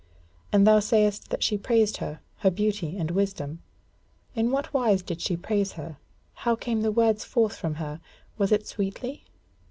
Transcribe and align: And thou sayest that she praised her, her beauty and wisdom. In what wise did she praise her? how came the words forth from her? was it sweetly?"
And 0.51 0.65
thou 0.65 0.79
sayest 0.79 1.29
that 1.29 1.43
she 1.43 1.59
praised 1.59 1.97
her, 1.97 2.21
her 2.37 2.49
beauty 2.49 2.97
and 2.97 3.11
wisdom. 3.11 3.61
In 4.33 4.49
what 4.49 4.73
wise 4.73 5.03
did 5.03 5.21
she 5.21 5.37
praise 5.37 5.73
her? 5.73 5.97
how 6.41 6.55
came 6.55 6.81
the 6.81 6.91
words 6.91 7.23
forth 7.23 7.55
from 7.55 7.75
her? 7.75 8.01
was 8.35 8.51
it 8.51 8.65
sweetly?" 8.65 9.25